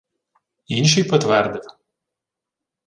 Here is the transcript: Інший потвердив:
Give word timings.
Інший 0.67 1.03
потвердив: 1.03 1.61